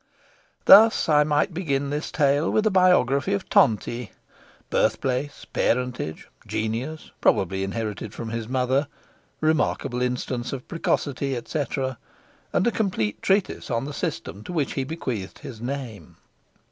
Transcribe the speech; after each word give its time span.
Thus 0.65 1.07
I 1.07 1.23
might 1.23 1.53
begin 1.53 1.91
this 1.91 2.09
tale 2.11 2.49
with 2.49 2.65
a 2.65 2.71
biography 2.71 3.33
of 3.35 3.47
Tonti 3.51 4.09
birthplace, 4.71 5.45
parentage, 5.45 6.27
genius 6.47 7.11
probably 7.21 7.63
inherited 7.63 8.11
from 8.11 8.29
his 8.29 8.47
mother, 8.47 8.87
remarkable 9.41 10.01
instance 10.01 10.53
of 10.53 10.67
precocity, 10.67 11.35
etc 11.35 11.99
and 12.51 12.65
a 12.65 12.71
complete 12.71 13.21
treatise 13.21 13.69
on 13.69 13.85
the 13.85 13.93
system 13.93 14.43
to 14.45 14.51
which 14.51 14.73
he 14.73 14.83
bequeathed 14.83 15.37
his 15.37 15.61
name. 15.61 16.17